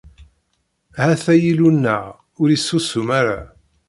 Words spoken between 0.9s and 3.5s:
Ha-t-a Yillu-nneɣ, ur issusum ara.